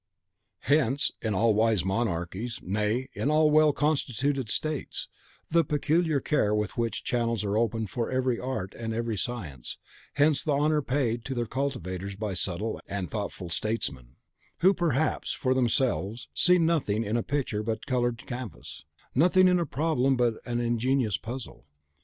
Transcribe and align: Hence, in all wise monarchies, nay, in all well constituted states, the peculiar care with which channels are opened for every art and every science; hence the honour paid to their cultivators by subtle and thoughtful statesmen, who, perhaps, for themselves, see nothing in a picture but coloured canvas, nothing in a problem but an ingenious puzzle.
Hence, 0.61 1.11
in 1.21 1.35
all 1.35 1.53
wise 1.53 1.85
monarchies, 1.85 2.59
nay, 2.63 3.07
in 3.13 3.29
all 3.29 3.51
well 3.51 3.71
constituted 3.71 4.49
states, 4.49 5.07
the 5.51 5.63
peculiar 5.63 6.19
care 6.19 6.55
with 6.55 6.75
which 6.75 7.03
channels 7.03 7.43
are 7.43 7.55
opened 7.55 7.91
for 7.91 8.09
every 8.09 8.39
art 8.39 8.73
and 8.75 8.95
every 8.95 9.15
science; 9.15 9.77
hence 10.13 10.43
the 10.43 10.53
honour 10.55 10.81
paid 10.81 11.23
to 11.25 11.35
their 11.35 11.45
cultivators 11.45 12.15
by 12.15 12.33
subtle 12.33 12.81
and 12.87 13.11
thoughtful 13.11 13.49
statesmen, 13.49 14.15
who, 14.61 14.73
perhaps, 14.73 15.33
for 15.33 15.53
themselves, 15.53 16.29
see 16.33 16.57
nothing 16.57 17.03
in 17.03 17.15
a 17.15 17.21
picture 17.21 17.61
but 17.61 17.85
coloured 17.85 18.25
canvas, 18.25 18.85
nothing 19.13 19.47
in 19.47 19.59
a 19.59 19.67
problem 19.67 20.17
but 20.17 20.33
an 20.47 20.59
ingenious 20.59 21.15
puzzle. 21.17 21.67